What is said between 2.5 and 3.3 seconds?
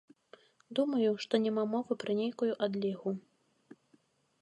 адлігу.